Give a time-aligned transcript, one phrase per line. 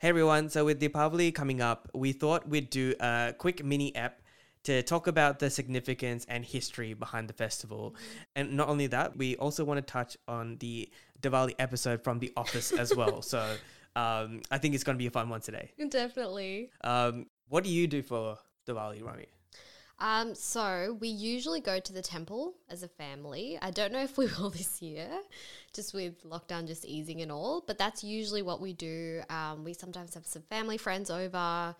[0.00, 4.20] Hey everyone, so with Deepavali coming up, we thought we'd do a quick mini app
[4.62, 7.96] to talk about the significance and history behind the festival.
[8.36, 10.88] And not only that, we also want to touch on the
[11.20, 13.22] Diwali episode from The Office as well.
[13.28, 13.56] So
[13.96, 15.72] um, I think it's going to be a fun one today.
[15.88, 16.70] Definitely.
[16.84, 18.38] Um, what do you do for
[18.68, 19.26] Diwali, Rami?
[20.00, 23.58] Um, so we usually go to the temple as a family.
[23.60, 25.08] I don't know if we will this year,
[25.72, 29.22] just with lockdown just easing and all, but that's usually what we do.
[29.28, 31.74] Um, we sometimes have some family friends over.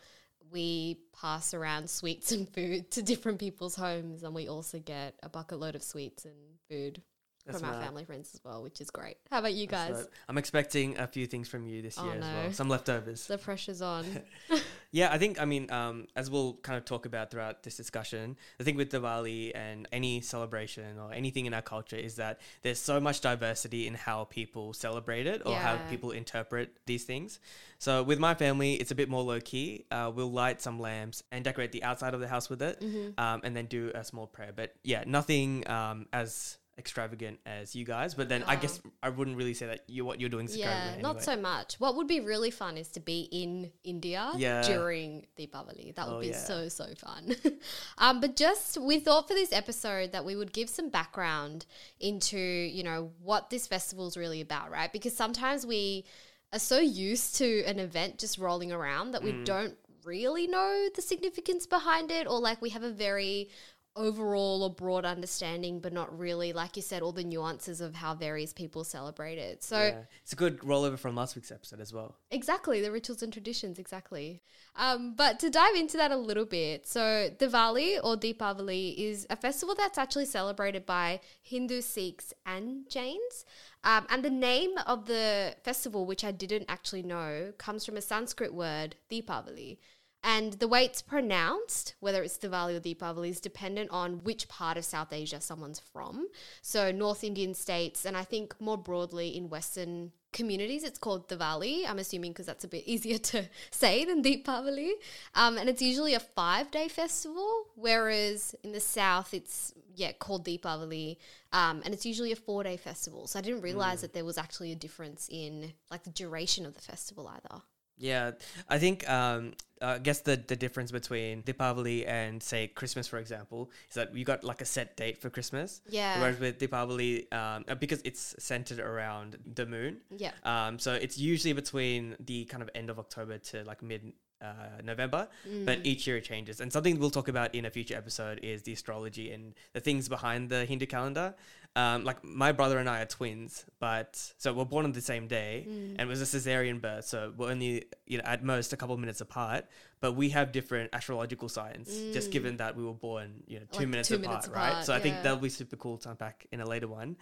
[0.50, 5.28] We pass around sweets and food to different people's homes, and we also get a
[5.28, 6.34] bucket load of sweets and
[6.68, 7.02] food
[7.48, 9.16] That's from our family friends as well, which is great.
[9.30, 10.06] How about you guys?
[10.28, 12.44] I'm expecting a few things from you this Oh, year as well.
[12.44, 12.50] no.
[12.52, 13.26] Some leftovers.
[13.26, 14.04] The pressure's on.
[14.90, 18.38] Yeah, I think, I mean, um, as we'll kind of talk about throughout this discussion,
[18.58, 22.78] I think with Diwali and any celebration or anything in our culture is that there's
[22.78, 27.38] so much diversity in how people celebrate it or how people interpret these things.
[27.78, 29.84] So with my family, it's a bit more low key.
[29.90, 33.20] Uh, we'll light some lamps and decorate the outside of the house with it Mm-hmm.
[33.20, 34.52] um, and then do a small prayer.
[34.56, 38.14] But yeah, nothing um, as extravagant as you guys.
[38.14, 40.66] But then I guess I wouldn't really say that you what you're doing is Yeah,
[40.66, 41.02] extravagant.
[41.02, 41.22] not anyway.
[41.24, 41.74] so much.
[41.80, 44.62] What would be really fun is to be in India Yeah.
[44.62, 45.94] during Deepavali.
[45.96, 46.38] That would Oh, be yeah.
[46.38, 47.34] so so fun.
[47.98, 51.66] um, but just we thought for this episode that we would give some background
[52.00, 54.92] into you know what this festival is really about, right?
[54.92, 56.04] Because sometimes we
[56.52, 59.44] are so used to an event just rolling around that we Mm.
[59.44, 63.50] don't really know the significance behind it, or like we have a very
[63.98, 68.14] overall or broad understanding, but not really, like you said, all the nuances of how
[68.14, 69.62] various people celebrate it.
[69.62, 70.02] So Yeah.
[70.22, 72.16] It's a good rollover from last week's episode as well.
[72.30, 74.40] Exactly, the rituals and traditions, exactly.
[74.76, 79.36] Um, but to dive into that a little bit, so Diwali or Deepavali is a
[79.36, 83.44] festival that's actually celebrated by Hindu, Sikhs, and Jains.
[83.84, 88.00] Um, and the name of the festival, which I didn't actually know, comes from a
[88.00, 89.78] Sanskrit word, Deepavali.
[90.22, 94.76] And the way it's pronounced, whether it's Diwali or Deepavali, is dependent on which part
[94.76, 96.26] of South Asia someone's from.
[96.60, 101.88] So, North Indian states, and I think more broadly in Western communities, it's called Diwali.
[101.88, 104.92] I'm assuming because that's a bit easier to say than Deepavali.
[105.34, 110.44] Um, and it's usually a five day festival, whereas in the South, it's yeah called
[110.44, 111.16] Deepavali,
[111.52, 113.26] um, and it's usually a four day festival.
[113.28, 116.74] So I didn't realize that there was actually a difference in like the duration of
[116.74, 117.62] the festival either.
[117.98, 118.32] Yeah,
[118.68, 123.70] I think um, I guess the the difference between Deepavali and say Christmas, for example,
[123.88, 125.80] is that you got like a set date for Christmas.
[125.88, 126.20] Yeah.
[126.20, 130.32] Whereas with Deepavali, um, uh, because it's centered around the moon, Yeah.
[130.44, 134.12] um, so it's usually between the kind of end of October to like mid.
[134.40, 135.26] Uh, November,
[135.64, 136.60] but each year it changes.
[136.60, 140.08] And something we'll talk about in a future episode is the astrology and the things
[140.08, 141.34] behind the Hindu calendar.
[141.74, 145.26] Um, like my brother and I are twins, but so we're born on the same
[145.26, 148.76] day, and it was a cesarean birth, so we're only you know at most a
[148.76, 149.66] couple of minutes apart.
[150.00, 153.80] But we have different astrological signs, just given that we were born you know two
[153.80, 154.68] Like minutes two apart, minutes right?
[154.70, 157.16] apart, So I think that'll be super cool to unpack in a later one.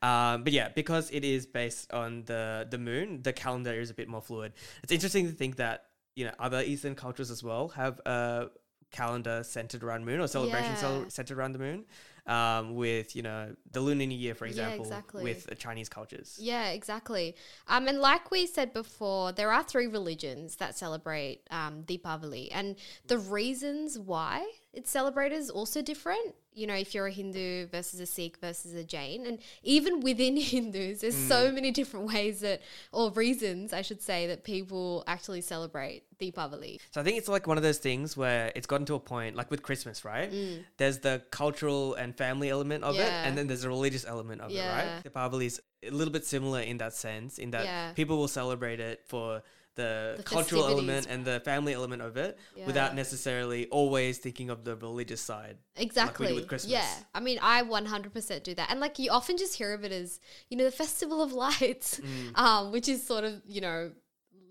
[0.00, 3.94] Um, but yeah, because it is based on the the moon, the calendar is a
[3.94, 4.52] bit more fluid.
[4.82, 5.84] It's interesting to think that
[6.14, 8.48] you know other Eastern cultures as well have a
[8.90, 11.08] calendar centered around moon or celebration cel- Yeah.
[11.08, 11.84] centered around the moon.
[12.24, 15.24] Um, with you know the Lunar New Year, for Yeah, example, exactly.
[15.24, 16.38] with uh, Chinese cultures.
[16.40, 17.34] Yeah, exactly.
[17.66, 22.76] Um, and like we said before, there are three religions that celebrate um, Deepavali, and
[23.08, 26.34] the reasons why it's celebrated is also different.
[26.54, 30.36] You know, if you're a Hindu versus a Sikh versus a Jain, and even within
[30.52, 32.60] Hindus, there's so many different ways that,
[32.92, 36.78] or reasons, I should say, that people actually celebrate Deepavali.
[36.90, 39.34] So I think it's like one of those things where it's gotten to a point,
[39.34, 40.30] like with Christmas, right?
[40.76, 43.26] There's the cultural and family element of it, Mm.
[43.26, 44.94] And then there's a religious element of it, Yeah.
[44.94, 45.04] right?
[45.04, 47.92] Deepavali is a little bit similar in that sense, in that Yeah.
[47.94, 49.42] people will celebrate it for
[49.74, 54.64] the, The cultural element and the family element of it, without necessarily always thinking of
[54.64, 55.56] the religious side.
[55.76, 56.32] Exactly.
[56.32, 56.72] with Christmas.
[56.72, 56.94] Yeah.
[57.14, 58.70] I mean, I 100% do that.
[58.70, 62.00] And like you often just hear of it as, you know, the Festival of Lights,
[62.00, 62.38] Mm.
[62.38, 63.92] um, which is sort of, you know,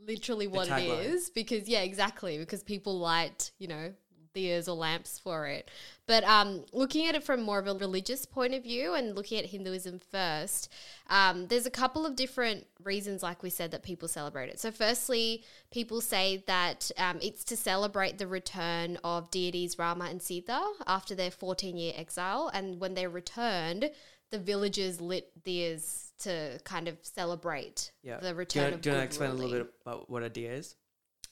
[0.07, 3.93] literally what it is because yeah, exactly, because people light, you know,
[4.33, 5.69] diyas or lamps for it.
[6.07, 9.39] But um, looking at it from more of a religious point of view and looking
[9.39, 10.69] at Hinduism first,
[11.09, 14.59] um, there's a couple of different reasons, like we said, that people celebrate it.
[14.59, 20.21] So, firstly, people say that um, it's to celebrate the return of deities Rama and
[20.21, 22.49] Sita after their 14 year exile.
[22.53, 23.91] And when they returned,
[24.31, 28.17] the villagers lit diyas to kind of celebrate Yeah.
[28.17, 30.23] the Do you return of do you want to explain a little bit about what
[30.23, 30.75] a diya is?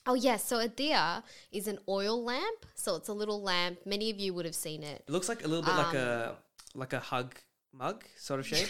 [0.06, 2.66] Oh yes, so a diya is an oil lamp.
[2.74, 3.78] So it's a little lamp.
[3.84, 5.04] Many of you would have seen it.
[5.06, 6.36] It looks like a little bit like Um, a
[6.74, 7.34] like a hug
[7.72, 8.68] mug sort of shape.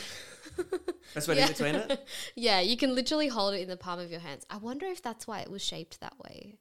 [1.15, 1.45] Best way Yeah.
[1.47, 2.07] to explain it?
[2.35, 4.45] yeah, you can literally hold it in the palm of your hands.
[4.51, 6.59] I wonder if that's why it was shaped that way.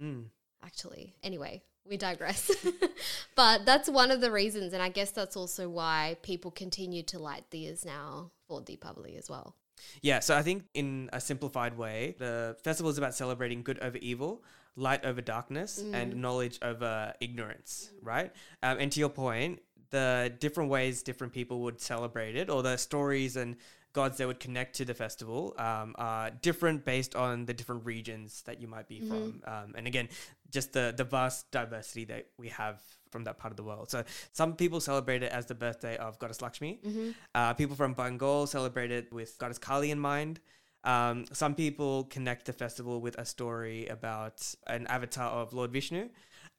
[0.00, 0.26] Mm.
[0.62, 1.14] actually.
[1.22, 2.50] Anyway, we digress.
[3.34, 7.18] but that's one of the reasons, and I guess that's also why people continue to
[7.18, 9.56] light diyas now for Deepavali as well.
[10.02, 13.98] Yeah, so I think in a simplified way, the festival is about celebrating good over
[13.98, 14.42] evil,
[14.76, 18.32] light over darkness, and knowledge over ignorance, right?
[18.62, 19.60] Um, and to your point,
[19.90, 23.56] the different ways different people would celebrate it, or the stories and
[23.92, 28.42] gods that would connect to the festival, um, are different based on the different regions
[28.42, 29.42] that you might be from.
[29.46, 30.08] Um, and again,
[30.50, 33.90] just the the vast diversity that we have from that part of the world.
[33.90, 36.78] So some people celebrate it as the birthday of goddess Lakshmi.
[37.34, 40.38] Uh, people from Bengal celebrate it with goddess Kali in mind.
[40.84, 46.08] Um, some people connect the festival with a story about an avatar of Lord Vishnu.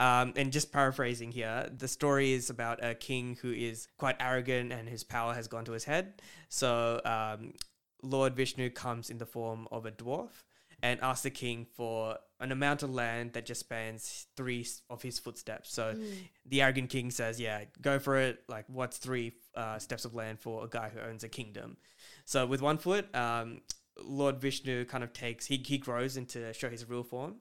[0.01, 4.73] Um, and just paraphrasing here, the story is about a king who is quite arrogant
[4.73, 6.23] and his power has gone to his head.
[6.49, 7.53] So um,
[8.01, 10.31] Lord Vishnu comes in the form of a dwarf
[10.81, 15.19] and asks the king for an amount of land that just spans three of his
[15.19, 15.71] footsteps.
[15.71, 15.93] So
[16.47, 18.43] the arrogant king says, "Yeah, go for it.
[18.47, 21.77] Like, what's three uh, steps of land for a guy who owns a kingdom?"
[22.25, 23.61] So with one foot, um,
[24.03, 27.35] Lord Vishnu kind of takes he he grows into show his real form.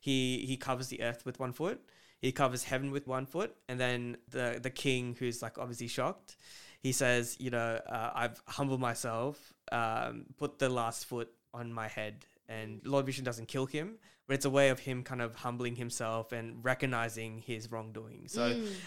[0.00, 1.84] He he covers the earth with one foot.
[2.26, 6.36] He covers heaven with one foot, and then the the king, who's like obviously shocked,
[6.80, 11.86] he says, "You know, uh, I've humbled myself, um, put the last foot on my
[11.86, 15.36] head." And Lord Vishnu doesn't kill him, but it's a way of him kind of
[15.36, 18.26] humbling himself and recognizing his wrongdoing.
[18.26, 18.42] So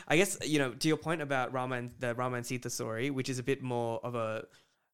[0.05, 3.09] I guess you know to your point about Rama and the Rama and Sita story,
[3.09, 4.47] which is a bit more of a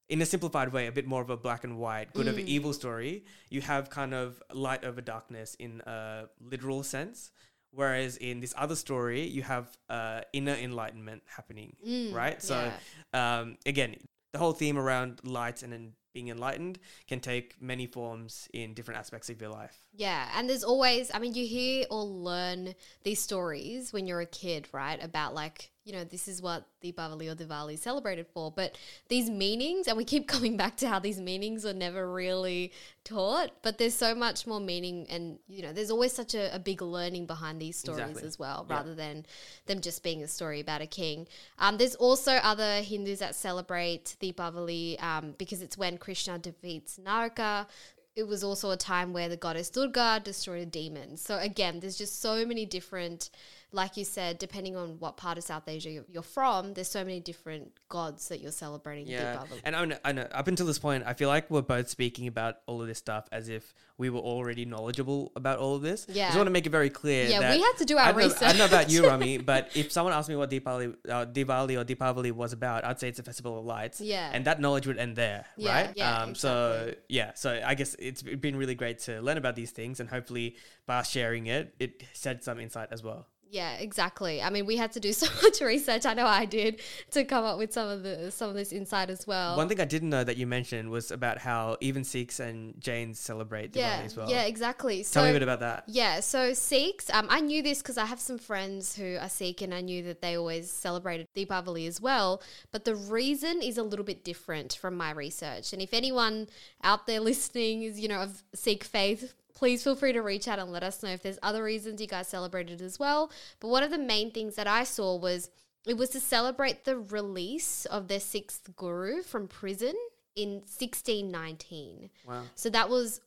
[0.08, 2.74] in a simplified way, a bit more of a black and white, good over evil
[2.74, 3.26] story.
[3.50, 7.32] You have kind of light over darkness in a literal sense.
[7.76, 11.76] Whereas in this other story, you have uh, inner enlightenment happening,
[12.14, 12.42] right?
[12.42, 12.72] So,
[13.14, 13.98] um, again,
[14.32, 18.98] the whole theme around light and then being enlightened can take many forms in different
[19.00, 19.86] aspects of your life.
[19.94, 24.26] Yeah, and there's always, I mean, you hear or learn these stories when you're a
[24.26, 25.04] kid, right?
[25.04, 28.52] About like, you know, this is what Deepavali or Diwali is celebrated for.
[28.52, 28.76] But
[29.08, 32.74] these meanings, and we keep coming back to how these meanings are never really
[33.04, 36.58] taught, but there's so much more meaning, and, you know, there's always such a, a
[36.58, 38.28] big learning behind these stories Exactly.
[38.28, 38.78] as well, Yeah.
[38.78, 39.28] rather than
[39.68, 41.28] them just being a story about a king.
[41.60, 47.68] Um, there's also other Hindus that celebrate Deepavali um, because it's when Krishna defeats Naraka
[48.16, 51.18] it was also a time where the goddess Durga destroyed a demon.
[51.18, 53.30] So again, there's just so many different,
[53.72, 57.20] like you said, depending on what part of South Asia you're, from, there's so many
[57.20, 59.08] different gods that you're celebrating.
[59.08, 59.60] Yeah, Deepavali.
[59.66, 60.28] and I know, I know.
[60.32, 63.28] Up until this point, I feel like we're both speaking about all of this stuff
[63.32, 66.06] as if we were already knowledgeable about all of this.
[66.10, 66.26] I Yeah.
[66.28, 67.28] just want to make it very clear.
[67.28, 69.12] Yeah, we had to do our I don't know, I don't know about you, research.
[69.20, 73.00] Rami, but if someone asked me what Deepavali, uh, Diwali or Deepavali was about, I'd
[73.00, 74.00] say it's a festival of lights.
[74.02, 74.30] Yeah.
[74.34, 75.94] and that knowledge would end there, Yeah, right?
[75.96, 79.72] yeah, um, So yeah, so I guess it's been really great to learn about these
[79.72, 83.28] things, and hopefully by sharing it, it shed some insight as well.
[83.50, 84.42] Yeah, exactly.
[84.42, 86.06] I mean, we had to do so much research.
[86.06, 86.82] I know I did
[87.12, 89.56] to come up with some of the some of this insight as well.
[89.58, 93.20] One thing I didn't know that you mentioned was about how even Sikhs and Jains
[93.20, 94.30] celebrate Diwali yeah, as well.
[94.30, 95.04] yeah, exactly.
[95.04, 95.84] Tell me a bit about that.
[95.88, 99.62] Yeah, so Sikhs, um, I knew this because I have some friends who are Sikh
[99.62, 102.42] and I knew that they always celebrated Deepavali as well.
[102.72, 105.74] But the reason is a little bit different from my research.
[105.74, 106.48] And if anyone
[106.84, 110.60] out there listening is, you know, of Sikh faith, please feel free to reach out
[110.60, 113.32] and let us know if there's other reasons you guys celebrated as well.
[113.60, 115.50] But one of the main things that I saw was
[115.88, 119.96] it was to celebrate the release of their sixth guru from prison
[120.36, 122.10] in 1619.
[122.28, 122.44] Wow.
[122.56, 123.22] So that was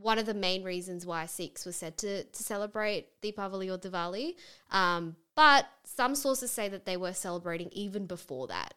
[0.00, 4.34] one of the main reasons why Sikhs were said to, to celebrate Deepavali or Diwali.
[4.70, 8.74] Um, but some sources say that they were celebrating even before that.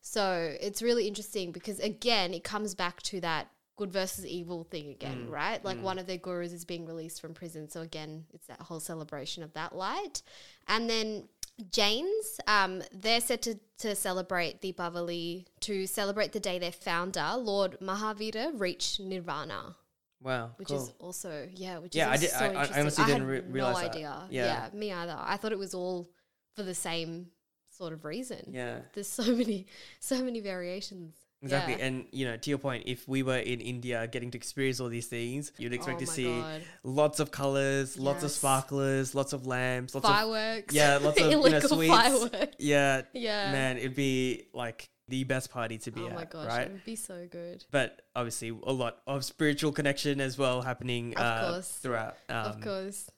[0.00, 3.48] So it's really interesting because, again, it comes back to that
[3.80, 5.64] good versus evil thing again, right?
[5.64, 7.68] Like one of their gurus is being released from prison.
[7.70, 10.20] So, again, it's that whole celebration of that light.
[10.68, 11.28] And then
[11.70, 17.78] Jains, um, they're said to, to celebrate Deepavali to celebrate the day their founder, Lord
[17.80, 19.76] Mahavira, reached Nirvana,
[20.22, 20.50] Wow.
[20.56, 20.82] which cool.
[20.82, 23.76] is also yeah, which Yeah, I is did- so I- I honestly didn't re- realize
[23.76, 23.90] no that.
[23.96, 24.26] idea.
[24.30, 24.68] Yeah.
[24.72, 24.78] Yeah.
[24.78, 25.16] me either.
[25.18, 26.10] I thought it was all
[26.54, 27.30] for the same
[27.70, 28.42] sort of reason.
[28.52, 28.80] yeah.
[28.92, 29.66] There's so many,
[30.00, 31.14] so many variations.
[31.42, 31.74] Exactly.
[31.78, 31.86] Yeah.
[31.86, 34.88] And, you know, to your point, if we were in India getting to experience all
[34.88, 36.62] these things, you'd expect Oh to see God.
[36.84, 40.12] lots of colors, lots of sparklers, lots of lamps, lots of.
[40.14, 40.74] Fireworks.
[40.74, 41.94] Yeah, lots of you know, sweets.
[41.94, 42.56] fireworks.
[42.58, 43.02] Yeah.
[43.14, 43.52] Yeah.
[43.52, 46.14] Man, it'd be like the best party to be Oh at.
[46.14, 46.66] my gosh, right?
[46.66, 47.64] it would be so good.
[47.70, 51.70] But obviously, a lot of spiritual connection as well happening Of uh, course.
[51.70, 52.16] throughout.
[52.28, 53.10] Um, of course.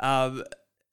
[0.00, 0.42] Um,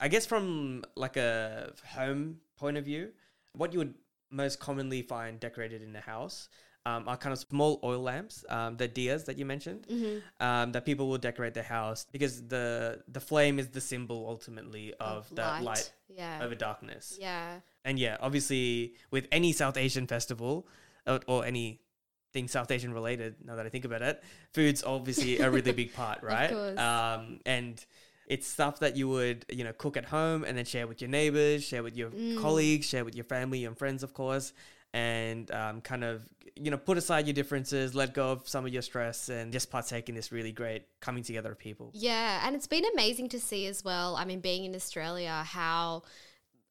[0.00, 3.10] I guess from like a home point of view,
[3.52, 3.94] what you would
[4.30, 6.48] most commonly find decorated in a house
[6.86, 10.18] um, are kind of small oil lamps, um, the diyas that you mentioned, Mm-hmm.
[10.46, 14.94] um, that people will decorate their house because the the flame is the symbol ultimately
[15.00, 16.40] of, that light Yeah.
[16.42, 17.16] over darkness.
[17.20, 17.60] yeah.
[17.84, 20.66] And yeah, obviously with any South Asian festival
[21.06, 25.50] or, or anything South Asian related, now that I think about it, food's obviously a
[25.50, 26.50] really big part, right?
[26.50, 26.78] course.
[26.78, 27.84] Um, and
[28.26, 31.08] it's stuff that you would, you know, cook at home and then share with your
[31.10, 32.38] neighbors, share with your Mm.
[32.40, 34.52] colleagues, share with your family and friends, of course,
[34.92, 36.22] and um, kind of,
[36.56, 39.70] you know, put aside your differences, let go of some of your stress, and just
[39.70, 41.90] partake in this really great coming together of people.
[41.94, 44.16] Yeah, and it's been amazing to see as well.
[44.16, 46.02] I mean, being in Australia, how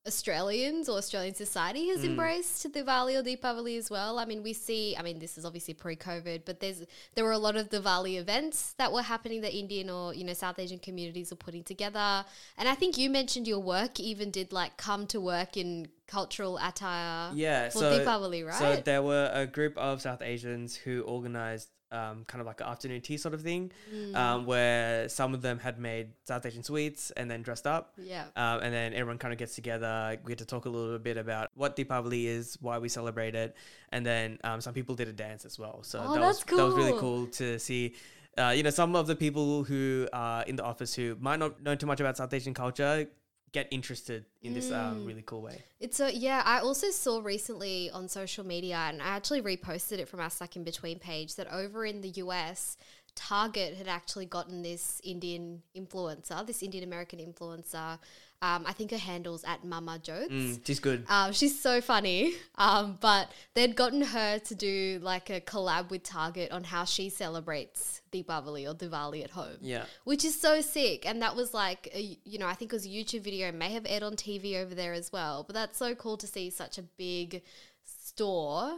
[0.08, 2.06] Australians or Australian society has Mm.
[2.06, 4.18] embraced Diwali or Deepavali as well.
[4.20, 4.96] I mean, we see.
[4.96, 6.84] I mean, this is obviously pre-COVID, but there's
[7.16, 10.34] there were a lot of Diwali events that were happening that Indian or you know
[10.34, 12.24] South Asian communities were putting together.
[12.58, 16.58] And I think you mentioned your work even did like come to work in cultural
[16.62, 17.32] attire.
[17.36, 18.56] Yeah, for so Deepavali, right?
[18.56, 22.68] So there were a group of South Asians who organized um, kind of like an
[22.68, 24.14] afternoon tea sort of thing, Mm.
[24.14, 27.94] um, where some of them had made South Asian sweets and then dressed up.
[27.98, 28.26] yeah.
[28.36, 30.18] Um, and then everyone kind of gets together.
[30.22, 33.56] We get to talk a little bit about what Deepavali is, why we celebrate it,
[33.94, 35.82] and then um, some people did a dance as well.
[35.84, 37.00] So Oh, that was that's that was really cool.
[37.00, 37.96] cool to see.
[38.38, 41.64] Uh, you know, some of the people who are in the office who might not
[41.64, 43.08] know too much about South Asian culture
[43.54, 45.08] get interested in this um, Mm.
[45.08, 45.64] really cool way.
[45.80, 46.42] It's a yeah.
[46.46, 50.56] I also saw recently on social media, and I actually reposted it from our Stuck
[50.56, 52.78] in Between page that over in the US,
[53.16, 58.00] Target had actually gotten this Indian influencer, this Indian American influencer.
[58.42, 60.32] Um, I think her handle's at Mama Jokes.
[60.32, 61.06] Mm, she's good.
[61.10, 62.34] Um, she's so funny.
[62.60, 67.10] Um, but they'd gotten her to do like a collab with Target on how she
[67.10, 69.86] celebrates Deepavali or Diwali at home Yeah.
[70.04, 71.06] which is so sick.
[71.08, 73.74] And that was like, a, you know, I think it was a YouTube video, may
[73.74, 75.44] have aired on TV over there as well.
[75.44, 77.42] But that's so cool to see such a big
[77.84, 78.74] store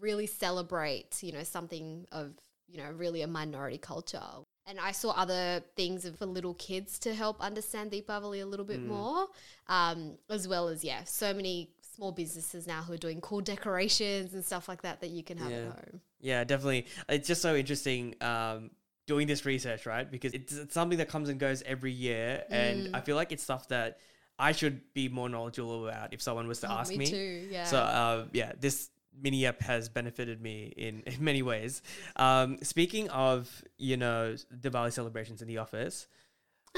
[0.00, 2.32] really celebrate, you know, something of,
[2.68, 4.20] you know, really a minority culture.
[4.66, 8.84] And I saw other things for little kids to help understand Deepavali a little bit
[8.84, 9.28] more,
[9.68, 14.34] um, as well as, yeah, so many small businesses now who are doing cool decorations
[14.34, 15.58] and stuff like that that you can have Yeah.
[15.58, 16.00] at home.
[16.20, 16.86] Yeah, definitely.
[17.08, 18.70] It's just so interesting um,
[19.06, 20.10] doing this research, right?
[20.10, 22.90] Because it's, it's something that comes and goes every year, and Mm.
[22.94, 23.98] I feel like it's stuff that
[24.38, 27.06] I should be more knowledgeable about if someone was to Oh, ask me me.
[27.06, 27.64] too, yeah.
[27.64, 31.82] So uh, yeah, this mini app has benefited me in, in many ways.
[32.16, 36.06] Um, speaking of you know Diwali celebrations in the office,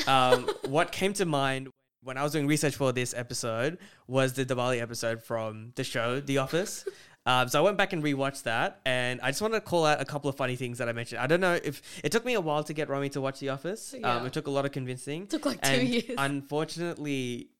[0.06, 1.68] um, what came to mind
[2.02, 6.20] when I was doing research for this episode was the Diwali episode from the show
[6.20, 6.84] The Office.
[7.26, 10.00] Um, so I went back and rewatched that, and I just want to call out
[10.00, 11.20] a couple of funny things that I mentioned.
[11.20, 13.50] I don't know if it took me a while to get Romy to watch The
[13.50, 13.94] Office.
[14.02, 15.26] Um, it took a lot of convincing.
[15.26, 16.14] Took like two years.
[16.16, 17.50] unfortunately,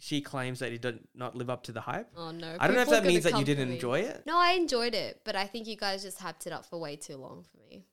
[0.00, 2.08] she claims that it did not live up to the hype.
[2.16, 2.56] oh no.
[2.58, 4.22] I don't know if that means that you didn't enjoy it.
[4.26, 6.96] No, I enjoyed it, but I think you guys just hyped it up for way
[6.96, 7.84] too long for me.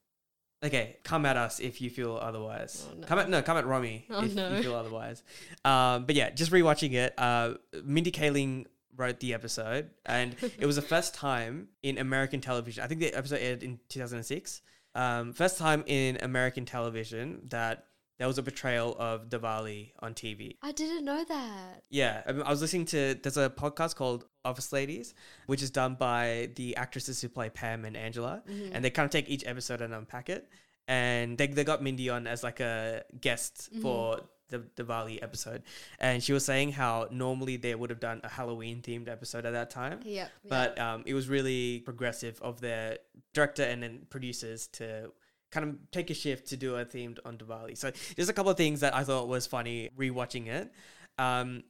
[0.63, 2.87] Okay, come at us if you feel otherwise.
[2.89, 3.05] Oh, no.
[3.05, 4.55] Come at no, come at Romy Oh, if no.
[4.55, 5.21] you feel otherwise.
[5.63, 7.13] Um, but yeah, just rewatching it.
[7.17, 12.83] Uh, Mindy Kaling wrote the episode, and it was the first time in American television.
[12.83, 14.61] I think the episode aired in 2006.
[14.95, 17.85] Um, first time in American television that
[18.17, 20.55] there was a portrayal of Diwali on TV.
[20.61, 21.83] I didn't know that.
[21.89, 25.13] Yeah, I, mean, I was listening to there's a podcast called Office Ladies,
[25.45, 28.73] which is done by the actresses who play Pam and Angela, Mm-hmm.
[28.75, 30.49] and they kind of take each episode and unpack it.
[30.87, 33.81] And they, they got Mindy on as like a guest Mm-hmm.
[33.81, 35.61] for the Diwali episode,
[35.99, 39.51] and she was saying how normally they would have done a Halloween themed episode at
[39.51, 39.99] that time.
[40.05, 40.05] Yep.
[40.05, 40.31] yep.
[40.47, 42.99] But um, it was really progressive of their
[43.33, 45.11] director and then producers to
[45.51, 47.77] kind of take a shift to do a themed on Diwali.
[47.77, 50.71] So there's a couple of things that I thought was funny rewatching it.
[51.17, 51.63] Um,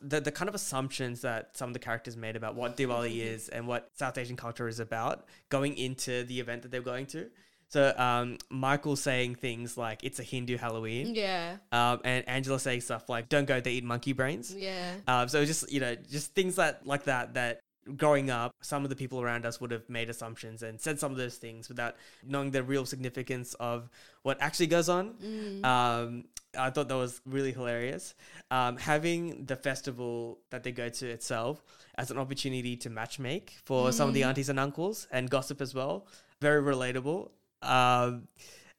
[0.00, 3.48] the, the kind of assumptions that some of the characters made about what Diwali is
[3.48, 7.30] and what South Asian culture is about going into the event that they're going to.
[7.70, 11.56] So um, Michael saying things like it's a Hindu Halloween, yeah.
[11.70, 14.94] um, and Angela saying stuff like "Don't go, they eat monkey brains." Yeah.
[15.06, 17.60] Um, so just you know, just things that like that that
[17.96, 21.12] growing up, some of the people around us would have made assumptions and said some
[21.12, 23.88] of those things without knowing the real significance of
[24.22, 25.14] what actually goes on.
[25.14, 25.64] Mm.
[25.64, 26.24] Um,
[26.58, 28.14] I thought that was really hilarious.
[28.50, 31.62] Um, having the festival that they go to itself
[31.96, 35.74] as an opportunity to matchmake for some of the aunties and uncles and gossip as
[35.74, 36.06] well,
[36.40, 37.30] very relatable.
[37.62, 38.28] Um,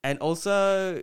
[0.04, 1.02] and also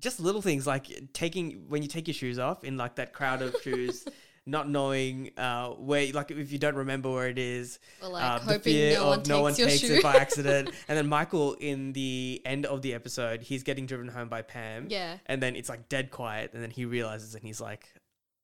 [0.00, 3.42] just little things like taking when you take your shoes off in like that crowd
[3.42, 4.04] of shoes
[4.48, 8.52] not knowing uh where like if you don't remember where it is Or like uh,
[8.52, 9.94] the fear no one of no one takes shoe.
[9.94, 14.06] it by accident and then michael in the end of the episode he's getting driven
[14.08, 15.18] home by pam Yeah.
[15.26, 17.92] and then it's like dead quiet and then he realizes and he's like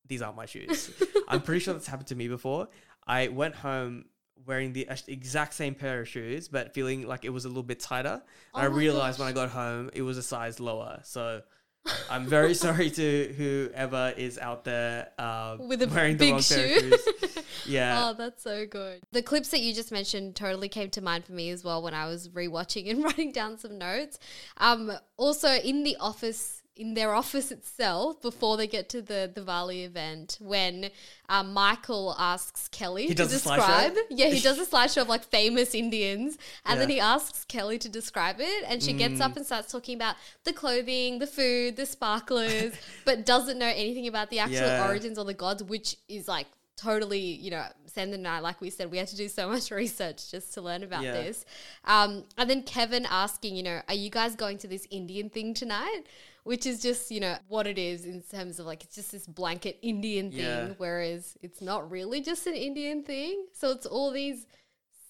[0.09, 0.91] these aren't my shoes
[1.29, 2.69] i'm pretty sure that's happened to me before
[3.07, 4.07] i went home
[4.45, 7.79] wearing the exact same pair of shoes, but feeling like it was a little bit
[7.79, 8.21] tighter.
[8.53, 10.99] Oh I realized when I got home, it was a size lower.
[11.05, 11.43] So
[12.11, 16.43] I'm very sorry to whoever is out there um, With a wearing the big wrong
[16.43, 16.93] pair shoe.
[16.95, 17.45] of shoes.
[17.67, 18.09] Yeah.
[18.09, 19.03] Oh, that's so good.
[19.13, 21.95] The clips that you just mentioned totally came to mind for me as well when
[21.95, 24.19] I was rewatching and writing down some notes.
[24.57, 29.43] Um, also, in the office, in their office itself, before they get to the the
[29.43, 30.91] Diwali event, when
[31.29, 33.57] um, Michael asks Kelly to does a slideshow?
[33.57, 37.79] describe, yeah, he does a slideshow of like famous Indians, and then he asks Kelly
[37.79, 39.25] to describe it, and she gets Mm.
[39.27, 42.73] up and starts talking about the clothing, the food, the sparklers,
[43.05, 44.87] but doesn't know anything about the actual Yeah.
[44.89, 48.71] origins or the gods, which is like totally, you know, Sandra and I, like we
[48.71, 51.13] said, we had to do so much research just to learn about Yeah.
[51.13, 51.45] this.
[51.85, 55.55] Um, and then Kevin asking, you know, are you guys going to this Indian thing
[55.55, 56.03] tonight?
[56.45, 59.27] Which is just, you know, what it is in terms of like, it's just this
[59.29, 60.73] blanket Indian thing, Yeah.
[60.77, 63.47] whereas it's not really just an Indian thing.
[63.53, 64.47] So it's all these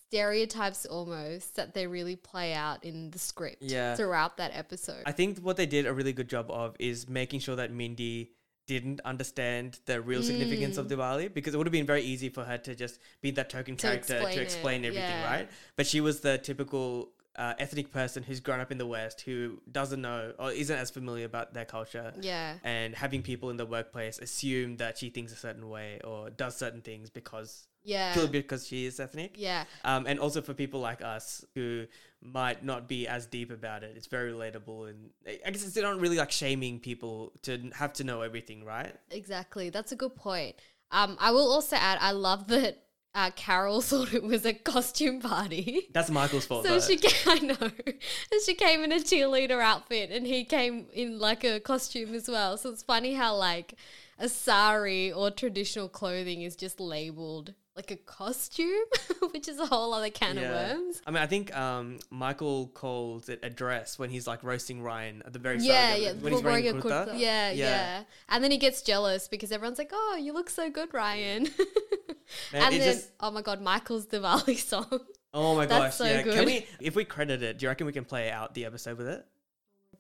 [0.09, 3.97] stereotypes almost that they really play out in the script Yeah.
[3.97, 5.03] throughout that episode.
[5.07, 8.33] I think what they did a really good job of is making sure that Mindy
[8.67, 10.81] didn't understand the real significance Mm.
[10.81, 13.51] of Diwali because it would have been very easy for her to just be that
[13.51, 15.33] token To character explain to it, explain everything, yeah.
[15.33, 15.51] right?
[15.77, 19.59] But she was the typical uh, ethnic person who's grown up in the West who
[19.71, 22.13] doesn't know or isn't as familiar about their culture.
[22.21, 22.57] yeah.
[22.63, 26.57] And having people in the workplace assume that she thinks a certain way or does
[26.57, 28.27] certain things because Yeah.
[28.27, 29.35] because she is ethnic.
[29.37, 29.65] Yeah.
[29.85, 31.87] Um, and also for people like us who
[32.21, 34.91] might not be as deep about it, it's very relatable.
[34.91, 38.65] And I I guess it's not really like shaming people to have to know everything,
[38.65, 38.95] right?
[39.11, 39.71] Exactly.
[39.71, 40.57] That's a good point.
[40.91, 42.83] Um, I will also add, I love that
[43.15, 45.89] uh, Carol thought it was a costume party.
[45.93, 46.65] That's Michael's fault.
[46.65, 46.81] So though.
[46.81, 51.19] she came, I know, and she came in a cheerleader outfit, and he came in
[51.19, 52.57] like a costume as well.
[52.57, 53.75] So it's funny how like
[54.19, 58.85] a sari or traditional clothing is just labeled like a costume,
[59.33, 61.01] which is a whole other can of worms.
[61.07, 65.23] I mean, I think um, Michael calls it a dress when he's like roasting Ryan
[65.25, 66.01] at the very Yeah, start.
[66.03, 67.09] yeah, when he's wearing wearing a kurta.
[67.09, 67.19] kurta.
[67.19, 70.93] Yeah, yeah, And then he gets jealous because everyone's like, "Oh, you look so good,
[70.93, 71.45] Ryan."
[72.53, 75.01] Man, and then, just- oh my god, Michael's Diwali song.
[75.35, 75.95] Oh my That's gosh!
[75.97, 76.35] so yeah, good.
[76.35, 76.67] can we?
[76.81, 79.25] If we credit it, do you reckon we can play out the episode with it?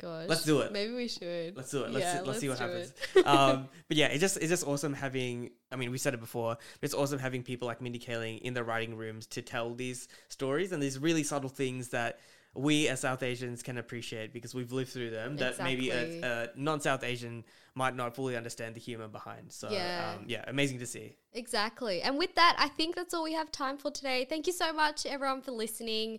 [0.03, 0.73] Gosh, Let's do it.
[0.73, 1.57] Maybe we should.
[1.57, 1.93] Let's do it.
[1.93, 2.93] Let's Yeah, see, let's, see what happens.
[3.25, 5.51] um, but yeah, it's just it's just awesome having.
[5.71, 6.57] I mean, we said it before.
[6.57, 10.09] But it's awesome having people like Mindy Kaling in the writing rooms to tell these
[10.29, 12.19] stories and these really subtle things that
[12.55, 15.37] we as South Asians can appreciate because we've lived through them.
[15.37, 19.53] That maybe a, a non-South Asian might not fully understand the humor behind.
[19.53, 20.17] So Yeah.
[20.19, 21.17] um, yeah, amazing to see.
[21.33, 22.03] Exactly.
[22.03, 24.27] And with that, I think that's all we have time for today.
[24.29, 26.19] Thank you so much, everyone, for listening.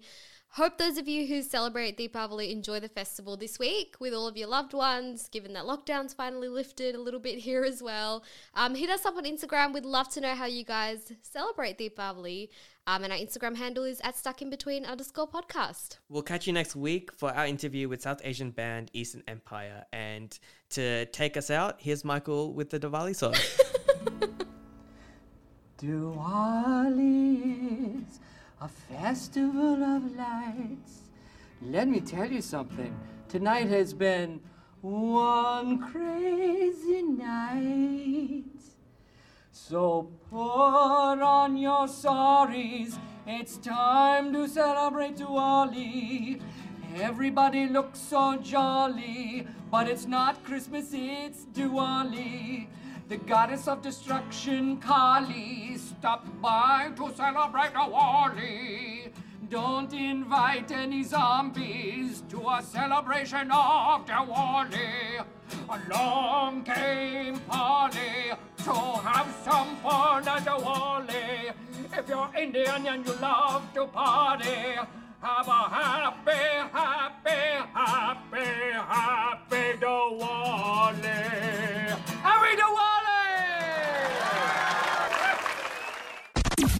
[0.53, 4.37] Hope those of you who celebrate Deepavali enjoy the festival this week with all of
[4.37, 8.23] your loved ones, given that lockdown's finally lifted a little bit here as well.
[8.53, 9.73] Um, hit us up on Instagram.
[9.73, 12.49] We'd love to know how you guys celebrate Deepavali.
[12.85, 15.97] Um, and our Instagram handle is at stuck in between underscore podcast.
[16.07, 19.85] We'll catch you next week for our interview with South Asian band Eastern Empire.
[19.91, 20.37] And
[20.71, 23.33] to take us out, here's Michael with the Diwali song.
[25.79, 27.41] Diwali
[28.07, 28.19] is
[28.63, 31.09] a festival of lights.
[31.61, 32.95] Let me tell you something.
[33.27, 34.39] Tonight has been
[34.79, 38.43] one crazy night.
[39.51, 42.97] So put on your saris.
[43.27, 46.41] It's time to celebrate Diwali.
[46.95, 52.67] Everybody looks so jolly, but it's not Christmas, it's Diwali.
[53.09, 59.11] The goddess of destruction, Kali, stopped by to celebrate Diwali.
[59.49, 65.23] Don't invite any zombies to a celebration of Diwali.
[65.69, 68.31] Along came Polly
[68.63, 71.51] to have some fun at Diwali.
[71.95, 74.79] If you're Indian and you love to party,
[75.21, 76.31] have a happy,
[76.71, 81.53] happy, happy, happy Diwali.